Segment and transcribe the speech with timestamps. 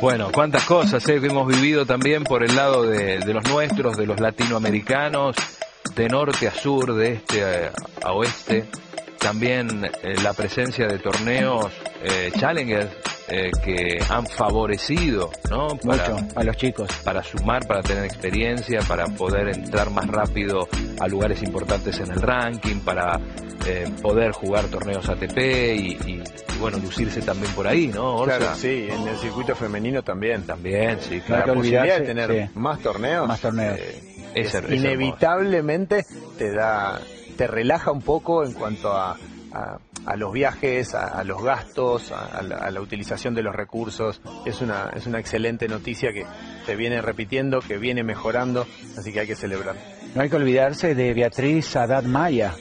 [0.00, 4.06] Bueno, cuántas cosas eh, hemos vivido también por el lado de, de los nuestros, de
[4.06, 5.36] los latinoamericanos,
[5.94, 7.42] de norte a sur, de este
[8.02, 8.64] a, oeste.
[9.18, 12.90] También eh, la presencia de torneos eh, Challengers
[13.28, 15.68] eh, que han favorecido, ¿no?
[15.78, 16.88] Para, Mucho a los chicos.
[17.04, 20.68] para sumar, para tener experiencia, para poder entrar más rápido
[21.00, 23.18] a lugares importantes en el ranking, para
[23.66, 26.22] eh, poder jugar torneos ATP y, y-
[26.54, 28.16] y, bueno, lucirse también por ahí, ¿no?
[28.18, 28.36] Orsa?
[28.38, 30.42] Claro, sí, en el circuito femenino también.
[30.44, 31.44] También, sí, La claro.
[31.46, 32.50] que posibilidad de tener sí.
[32.58, 33.78] más torneos, Más torneos.
[33.80, 36.04] eh, Es es inevitablemente
[36.38, 37.00] te da,
[37.36, 39.16] te relaja un poco en cuanto a,
[39.52, 43.42] a- a los viajes, a, a los gastos, a, a la, a la utilización de
[43.42, 44.20] los recursos.
[44.44, 46.24] Es una, es una excelente noticia que
[46.66, 48.66] se viene repitiendo, que viene mejorando,
[48.98, 49.76] así que hay que celebrar.
[50.14, 52.54] No hay que olvidarse de Beatriz Haddad Maya,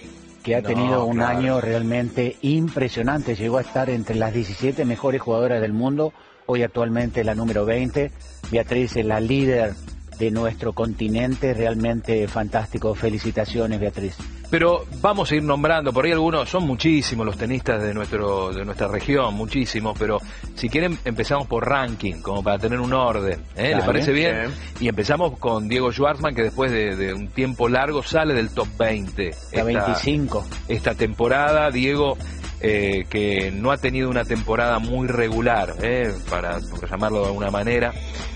[0.44, 1.38] que ha No, tenido un claro.
[1.38, 3.36] año realmente impresionante.
[3.36, 6.14] Llegó a estar entre las 17 mejores jugadoras del mundo,
[6.46, 8.12] hoy actualmente la número 20.
[8.52, 9.74] Beatriz es la líder
[10.20, 12.94] de nuestro continente, realmente fantástico.
[12.96, 14.18] Felicitaciones, Beatriz.
[14.54, 18.64] Pero vamos a ir nombrando, por ahí algunos, son muchísimos los tenistas de nuestro de
[18.64, 20.20] nuestra región, muchísimos, pero
[20.54, 23.64] si quieren empezamos por ranking, como para tener un orden, ¿eh?
[23.64, 23.84] ¿le Dale.
[23.84, 24.54] parece bien?
[24.80, 28.68] Y empezamos con Diego Schwartzman, que después de, de un tiempo largo sale del top
[28.78, 29.24] 20.
[29.24, 30.46] La Esta- 25.
[30.68, 32.16] esta temporada, Diego,
[32.62, 37.50] eh, que no ha tenido una temporada muy regular, eh, para por llamarlo de alguna
[37.50, 37.92] manera,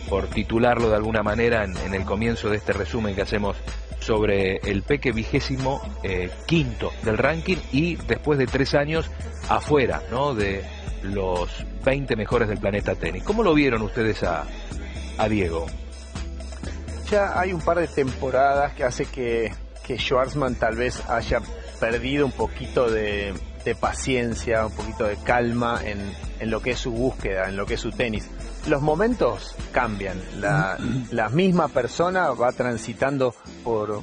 [0.09, 3.55] por titularlo de alguna manera en, en el comienzo de este resumen que hacemos
[4.07, 9.11] sobre el Peque vigésimo eh, quinto del ranking y después de tres años
[9.49, 10.33] afuera ¿no?
[10.33, 10.63] de
[11.03, 11.49] los
[11.83, 13.23] 20 mejores del planeta tenis.
[13.23, 14.45] ¿Cómo lo vieron ustedes a,
[15.17, 15.65] a Diego?
[17.11, 19.51] Ya hay un par de temporadas que hace que,
[19.85, 21.41] que Schwarzman tal vez haya
[21.77, 23.33] perdido un poquito de,
[23.67, 25.99] de paciencia, un poquito de calma en,
[26.39, 28.27] en lo que es su búsqueda, en lo que es su tenis.
[28.67, 30.77] Los momentos cambian, la,
[31.11, 33.33] la misma persona va transitando
[33.63, 34.01] por,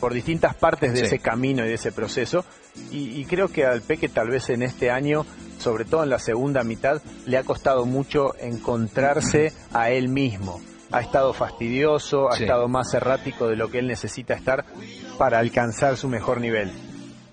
[0.00, 1.04] por distintas partes de Sí.
[1.06, 2.44] ese camino y de ese proceso
[2.90, 5.24] y, y creo que al Peque tal vez en este año,
[5.58, 10.60] sobre todo en la segunda mitad, le ha costado mucho encontrarse a él mismo.
[10.92, 12.42] Ha estado fastidioso, ha Sí.
[12.44, 14.64] estado más errático de lo que él necesita estar
[15.18, 16.70] para alcanzar su mejor nivel.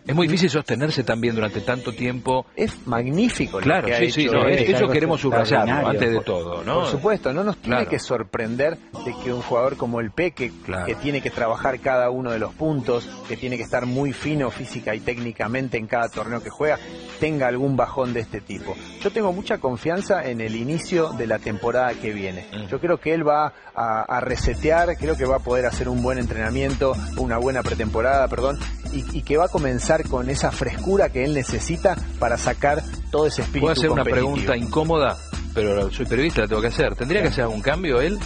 [0.05, 2.45] Es muy difícil sostenerse también durante tanto tiempo.
[2.55, 4.55] Es magnífico lo Claro, que ha sí, sí, hecho no, él.
[4.55, 5.87] es- es eso queremos extraordinario.
[5.87, 6.79] antes de todo, ¿no?
[6.81, 7.89] Por supuesto, no nos tiene Claro.
[7.91, 10.85] que sorprender de que un jugador como el Peque, Claro.
[10.87, 14.49] que tiene que trabajar cada uno de los puntos, que tiene que estar muy fino
[14.49, 16.79] física y técnicamente en cada torneo que juega,
[17.19, 18.75] tenga algún bajón de este tipo.
[19.01, 22.47] Yo tengo mucha confianza en el inicio de la temporada que viene.
[22.51, 22.67] Mm.
[22.67, 26.01] Yo creo que él va a, a resetear, creo que va a poder hacer un
[26.01, 28.57] buen entrenamiento, una buena pretemporada, perdón,
[28.93, 32.81] y, y que va a comenzar con esa frescura que él necesita para sacar
[33.11, 35.17] todo ese espíritu Puedo hacer una pregunta incómoda,
[35.53, 36.95] pero soy periodista, la tengo que hacer.
[36.95, 38.17] ¿Tendría que hacer algún cambio él?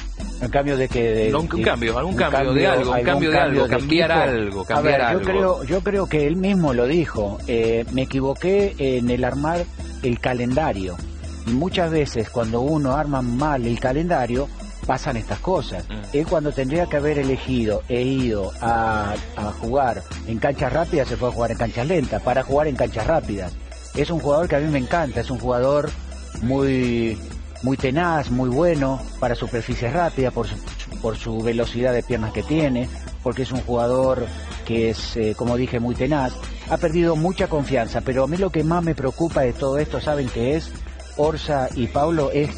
[0.41, 1.01] En cambio de que...
[1.01, 4.11] de- No, un de- cambio, algún cambio de algo, un cambio de algo, de cambiar
[4.11, 4.23] equipo.
[4.29, 5.19] algo, A cambiar ver, algo.
[5.21, 7.37] Yo creo, yo creo que él mismo lo dijo.
[7.47, 9.63] eh, me equivoqué en el armar
[10.03, 10.97] el calendario.
[11.47, 14.49] Y muchas veces cuando uno arma mal el calendario,
[14.85, 15.85] pasan estas cosas.
[15.90, 16.18] Mm.
[16.18, 21.18] Él cuando tendría que haber elegido e ido a, a jugar en canchas rápidas, se
[21.18, 23.53] fue a jugar en canchas lentas, para jugar en canchas rápidas.
[23.96, 25.90] Es un jugador que a mí me encanta, es un jugador
[26.41, 27.18] muy
[27.66, 30.56] muy tenaz, muy bueno para superficies rápidas, por su,
[31.02, 32.88] por su velocidad de piernas que tiene,
[33.23, 34.28] porque es un jugador
[34.66, 36.34] que es, eh, como dije, muy tenaz.
[36.69, 40.00] Ha perdido mucha confianza, pero a mí lo que más me preocupa de todo esto,
[40.00, 40.72] ¿saben qué es?
[41.17, 42.50] Orsa y Pablo, es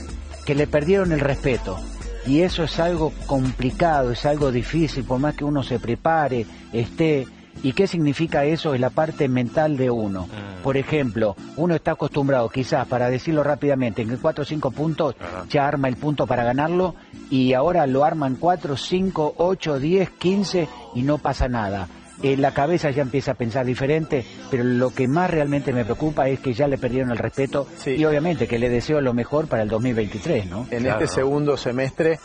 [0.45, 1.79] que le perdieron el respeto.
[2.27, 7.25] Y eso es algo complicado, es algo difícil, por más que uno se prepare, esté.
[7.63, 8.73] ¿Y qué significa eso?
[8.73, 10.23] Es la parte mental de uno.
[10.27, 10.61] Mm.
[10.61, 15.45] Por ejemplo, uno está acostumbrado, quizás, para decirlo rápidamente, en 4 o 5 puntos Ajá.
[15.49, 16.95] ya arma el punto para ganarlo
[17.31, 21.87] y ahora lo arman 4, 5, 8, 10, 15 y no pasa nada.
[22.23, 26.27] En la cabeza ya empieza a pensar diferente, pero lo que más realmente me preocupa
[26.27, 27.91] es que ya le perdieron el respeto Sí.
[27.91, 30.67] y obviamente que le deseo lo mejor para el 2023, ¿no?
[30.71, 31.03] en Claro.
[31.03, 32.19] este segundo semestre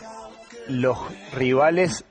[0.67, 0.97] los
[1.35, 2.05] rivales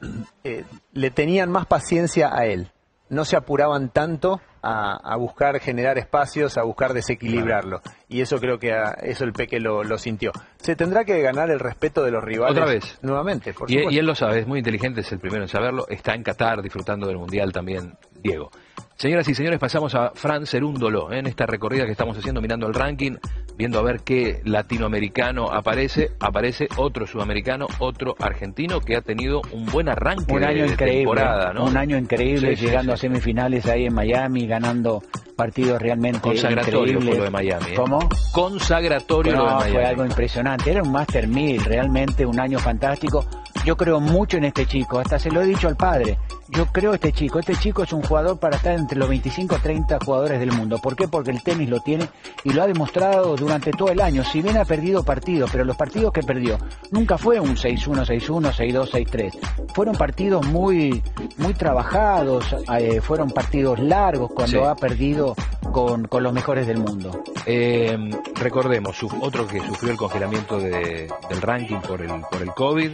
[0.45, 2.71] eh, le tenían más paciencia a él.
[3.09, 7.81] No se apuraban tanto a, a buscar generar espacios, a buscar desequilibrarlo.
[8.09, 10.33] Y eso creo que a- eso el Peque lo, lo sintió.
[10.59, 12.57] Se tendrá que ganar el respeto de los rivales.
[12.57, 12.99] Otra vez.
[13.03, 13.95] Nuevamente, por Y, supuesto.
[13.95, 15.87] y él lo sabe, es muy inteligente, es el primero en saberlo.
[15.89, 18.51] Está en Qatar disfrutando del Mundial también, Diego.
[18.97, 21.19] Señoras y señores, pasamos a Fran Cerúndolo ¿eh?
[21.19, 23.17] en esta recorrida que estamos haciendo mirando el ranking
[23.57, 29.67] viendo a ver qué latinoamericano aparece, aparece otro sudamericano, otro argentino que ha tenido un
[29.67, 31.65] buen arranque un año de increíble, temporada, ¿no?
[31.67, 32.95] un año increíble, Sí, llegando sí.
[32.95, 35.03] a semifinales ahí en Miami, ganando
[35.37, 37.09] partidos realmente Consagratorio increíbles.
[37.09, 37.67] fue lo de Miami.
[37.71, 37.75] ¿eh?
[37.77, 37.99] ¿Cómo?
[38.33, 39.73] Consagratorio lo de Miami.
[39.73, 40.71] fue algo impresionante.
[40.71, 43.25] Era un Master 1000, realmente un año fantástico.
[43.65, 46.19] Yo creo mucho en este chico, hasta se lo he dicho al padre.
[46.49, 49.59] Yo creo este chico, este chico es un jugador para estar entre los 25 o
[49.59, 50.79] 30 jugadores del mundo.
[50.83, 51.09] ¿Por qué?
[51.09, 52.09] Porque el tenis lo tiene
[52.45, 54.23] y lo ha demostrado durante todo el año.
[54.25, 56.59] Si bien ha perdido partidos, pero los partidos que perdió
[56.91, 59.39] nunca fue un 6-1, 6-1, 6-2, 6-3.
[59.75, 61.03] Fueron partidos muy,
[61.39, 64.67] muy trabajados, eh, fueron partidos largos cuando Sí.
[64.69, 65.35] ha perdido
[65.73, 67.23] con, con los mejores del mundo.
[67.47, 67.97] Eh,
[68.35, 72.91] recordemos, otro que sufrió el congelamiento de- del ranking por el, por el COVID,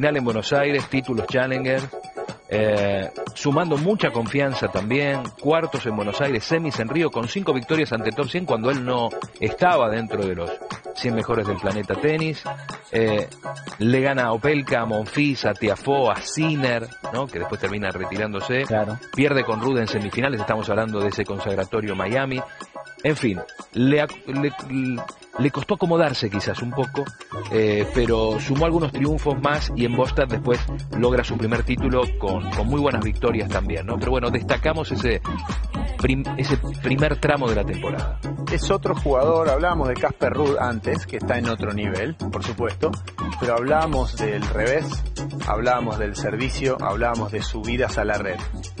[0.00, 1.82] final en Buenos Aires, títulos Challenger,
[2.48, 7.92] eh, sumando mucha confianza también, cuartos en Buenos Aires, semis en Río, con cinco victorias
[7.92, 10.50] ante top 100 cuando él no estaba dentro de los
[10.94, 12.42] 100 mejores del planeta tenis.
[12.90, 13.28] Eh,
[13.78, 17.26] le gana a Opelka, a Monfils, a Tiafó, a Sinner, ¿no?
[17.26, 18.62] que después termina retirándose.
[18.62, 18.98] Claro.
[19.14, 22.40] Pierde con Ruda en semifinales, estamos hablando de ese consagratorio Miami.
[23.02, 23.38] En fin,
[23.72, 24.06] le,
[25.50, 27.04] costó acomodarse quizás un poco,
[27.50, 30.60] eh, pero sumó algunos triunfos más y en Boston después
[30.98, 33.98] logra su primer título con muy buenas victorias también, ¿no?
[33.98, 35.22] Pero bueno, destacamos ese,
[36.00, 38.18] prim- ese primer tramo de la temporada.
[38.52, 42.90] Es otro jugador, hablábamos de Casper Ruud antes, que está en otro nivel, por supuesto,
[43.38, 44.86] pero hablábamos del revés,
[45.46, 48.38] hablábamos del servicio, hablábamos de subidas a la red.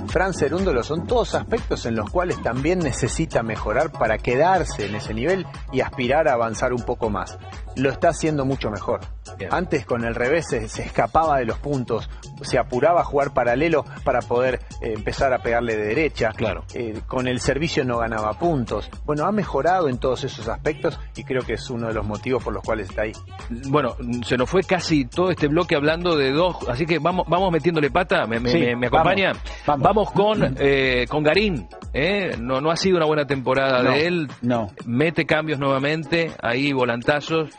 [0.08, 5.14] Fran Cerúndolo son todos aspectos en los cuales también necesita mejorar para quedarse en ese
[5.14, 7.38] nivel y aspirar a avanzar un poco más.
[7.76, 9.00] Lo está haciendo mucho mejor.
[9.38, 9.54] Bien.
[9.54, 12.10] Antes con el revés se, se escapaba de los puntos,
[12.42, 16.30] se apuraba a jugar paralelo para poder eh, empezar a pegarle de derecha.
[16.32, 16.64] Claro.
[16.74, 18.90] Eh, con el servicio no ganaba puntos.
[19.04, 22.42] Bueno, ha mejorado en todos esos aspectos y creo que es uno de los motivos
[22.42, 23.12] por los cuales está ahí.
[23.68, 23.96] Bueno,
[24.26, 27.90] se nos fue casi todo este bloque hablando de dos, así que vamos, vamos metiéndole
[27.90, 29.32] pata, ¿me, me- Sí, me- me acompaña?
[29.66, 30.10] vamos, vamos.
[30.12, 31.66] con, eh, con Garín,
[32.38, 34.68] no, no ha sido una buena temporada No, de él, no.
[34.86, 37.50] mete cambios nuevamente, ahí volantazos,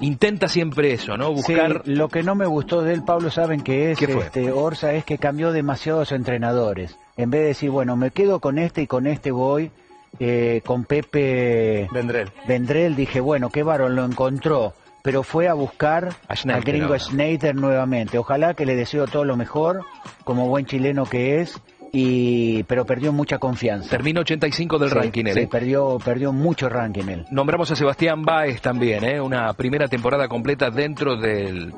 [0.00, 1.32] intenta siempre eso, ¿no?
[1.32, 1.82] Buscar...
[1.84, 5.04] Sí, lo que no me gustó de él, Pablo, saben que es este Orsa es
[5.04, 6.96] que cambió demasiados entrenadores.
[7.16, 9.70] En vez de decir, bueno, me quedo con este y con este voy,
[10.18, 12.30] eh, con Pepe Vendrell.
[12.46, 16.98] Vendrell, dije, bueno, qué varón lo encontró, pero fue a buscar A Schneider al gringo.
[16.98, 18.18] Schneider nuevamente.
[18.18, 19.84] Ojalá que le deseo todo lo mejor,
[20.24, 21.60] como buen chileno que es,
[21.98, 23.88] y pero perdió mucha confianza.
[23.88, 25.48] Termina 85 del Sí, ranking él, sí, ¿eh?
[25.50, 27.24] perdió, perdió mucho ranking él.
[27.30, 29.18] Nombramos a Sebastián Báez también, ¿eh?
[29.18, 31.72] Una primera temporada completa dentro del,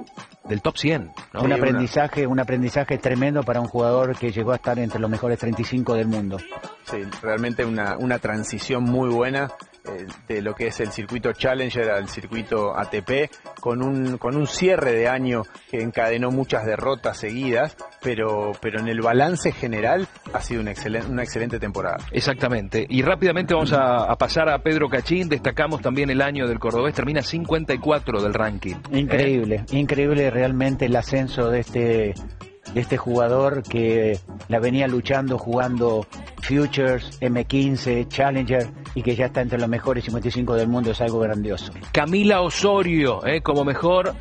[0.48, 1.40] del top 100, ¿no?
[1.40, 5.08] un una- aprendizaje, un aprendizaje tremendo para un jugador que llegó a estar entre los
[5.08, 6.38] mejores 35 del mundo.
[6.84, 9.50] Sí, realmente una, una transición muy buena
[9.84, 13.30] eh, de lo que es el circuito Challenger al circuito ATP,
[13.60, 18.88] con un, con un cierre de año que encadenó muchas derrotas seguidas, pero, pero en
[18.88, 21.98] el balance general ha sido una, excelente una excelente temporada.
[22.12, 22.86] Exactamente.
[22.88, 25.28] Y rápidamente vamos a, a pasar a Pedro Cachín.
[25.28, 26.94] Destacamos también el año del Cordobés.
[26.94, 28.76] Termina 54 del ranking.
[28.90, 28.98] ¿eh?
[28.98, 32.14] Increíble, increíble realmente el ascenso de este
[32.74, 34.18] de este jugador que
[34.48, 36.06] la venía luchando jugando
[36.42, 41.20] Futures, M15, Challenger y que ya está entre los mejores 55 del mundo es algo
[41.20, 41.72] grandioso.
[41.92, 43.40] Camila Osorio, ¿eh?
[43.40, 44.14] como mejor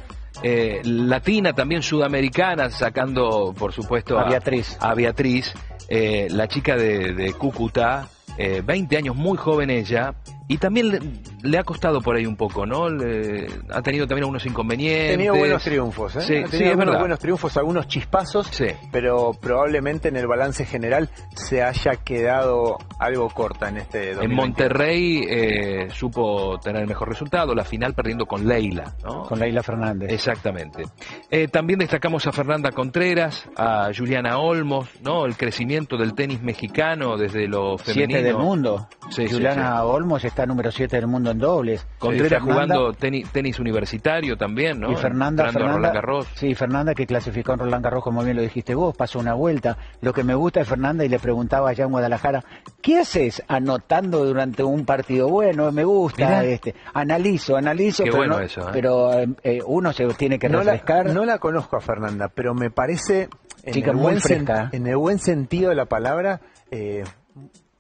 [0.44, 4.78] eh, latina, también sudamericana, sacando, por supuesto, A Beatriz.
[4.80, 5.54] a Beatriz,
[5.90, 8.08] eh, la chica de, de Cúcuta.
[8.38, 10.14] eh, 20 años, muy joven ella,
[10.48, 12.90] y también le, ha costado por ahí un poco, ¿no?
[12.90, 15.12] Le- ha tenido también algunos Ha inconvenientes.
[15.18, 16.22] tenido buenos triunfos, ¿eh?
[16.22, 17.00] Sí, ha tenido sí, es algunos verdad.
[17.00, 18.68] buenos triunfos, algunos chispazos, Sí.
[18.92, 24.42] pero probablemente en el balance general se haya quedado algo corta en este En 2021.
[24.42, 29.24] Monterrey eh, supo tener el mejor resultado, la final perdiendo con Leila, ¿no?
[29.24, 30.12] Con Leila Fernández.
[30.12, 30.84] Exactamente.
[31.30, 35.26] Eh, también destacamos a Fernanda Contreras, a Juliana Olmos, ¿no?
[35.26, 38.08] El crecimiento del tenis mexicano desde lo femenino.
[38.10, 38.88] Siete del mundo.
[39.10, 39.84] Sí, Juliana sí.
[39.86, 41.86] Olmos está número 7 del mundo en dobles.
[42.00, 44.92] Contreras Y Fernanda- jugando tenis, tenis universitario también, ¿no?
[44.92, 46.28] Y Fernanda, Entrando a Fernanda, Roland Garros.
[46.36, 49.78] sí, Fernanda que clasificó en Roland Garros, como bien lo dijiste vos, pasó una vuelta.
[50.02, 52.44] Lo que me gusta de Fernanda, y le preguntaba allá en Guadalajara,
[52.82, 55.30] ¿qué haces anotando durante un partido?
[55.30, 56.44] Bueno, me gusta, Mirá.
[56.46, 58.72] este, analizo, analizo, Qué pero, bueno no- eso, ¿eh?
[58.74, 61.14] pero eh, eh, uno se tiene que no la, refrescar.
[61.14, 63.30] no la conozco a Fernanda, pero me parece,
[63.64, 66.42] en, Chica el, muy buen sen- en el buen sentido de la palabra,
[66.72, 67.04] eh,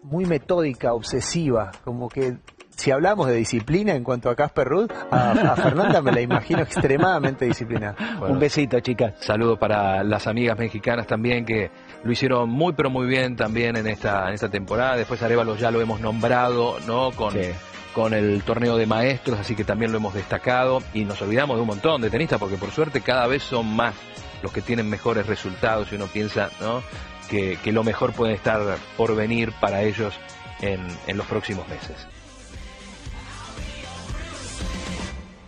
[0.03, 2.37] muy metódica, obsesiva, como que
[2.77, 6.61] si hablamos de disciplina en cuanto a Casper Ruud, a, a Fernanda me la imagino
[6.61, 7.95] extremadamente disciplinada.
[8.19, 8.35] Bueno.
[8.35, 9.13] Un besito, chicas.
[9.19, 11.71] Saludo para las amigas mexicanas también que
[12.03, 14.95] lo hicieron muy pero muy bien también en esta en esta temporada.
[14.95, 17.11] Después Arevalo ya lo hemos nombrado, ¿no?
[17.11, 17.49] Con Sí.
[17.93, 21.61] con el torneo de maestros, así que también lo hemos destacado y nos olvidamos de
[21.61, 23.95] un montón de tenistas porque por suerte cada vez son más
[24.43, 26.83] los que tienen mejores resultados y uno piensa ¿no?
[27.27, 28.61] que, que lo mejor puede estar
[28.95, 30.13] por venir para ellos
[30.61, 32.05] en, en los próximos meses.